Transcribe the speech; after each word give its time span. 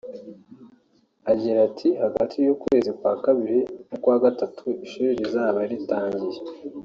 Agira 1.31 1.59
ati 1.69 1.89
“Hagati 2.03 2.35
y’ukwezi 2.45 2.89
kwa 2.99 3.13
kabiri 3.23 3.59
n’ukwa 3.87 4.15
gatatu 4.23 4.65
ishuri 4.85 5.09
rizaba 5.19 5.59
ryatangiye 5.71 6.39